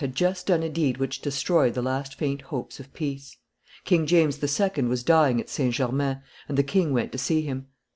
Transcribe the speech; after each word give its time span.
had 0.03 0.15
just 0.15 0.47
done 0.47 0.63
a 0.63 0.69
deed 0.69 0.97
which 0.97 1.21
destroyed 1.21 1.75
the 1.75 1.81
last 1.83 2.15
faint 2.15 2.41
hopes 2.41 2.79
of 2.79 2.91
peace. 2.91 3.37
King 3.85 4.07
James 4.07 4.41
II. 4.43 4.85
was 4.85 5.03
dying 5.03 5.39
at 5.39 5.47
St. 5.47 5.75
Germain, 5.75 6.23
and 6.49 6.57
the 6.57 6.63
king 6.63 6.91
went 6.91 7.11
to 7.11 7.19
see 7.19 7.43
him. 7.43 7.67